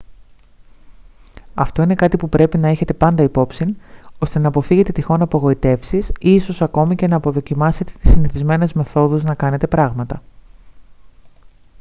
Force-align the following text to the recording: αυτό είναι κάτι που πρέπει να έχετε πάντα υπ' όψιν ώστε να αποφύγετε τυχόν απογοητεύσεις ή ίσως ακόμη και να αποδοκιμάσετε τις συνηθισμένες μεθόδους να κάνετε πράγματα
αυτό 1.53 1.81
είναι 1.81 1.95
κάτι 1.95 2.17
που 2.17 2.29
πρέπει 2.29 2.57
να 2.57 2.67
έχετε 2.67 2.93
πάντα 2.93 3.23
υπ' 3.23 3.37
όψιν 3.37 3.75
ώστε 4.19 4.39
να 4.39 4.47
αποφύγετε 4.47 4.91
τυχόν 4.91 5.21
απογοητεύσεις 5.21 6.11
ή 6.19 6.33
ίσως 6.33 6.61
ακόμη 6.61 6.95
και 6.95 7.07
να 7.07 7.15
αποδοκιμάσετε 7.15 7.91
τις 8.01 8.11
συνηθισμένες 8.11 8.73
μεθόδους 8.73 9.23
να 9.23 9.35
κάνετε 9.35 9.67
πράγματα 9.67 10.21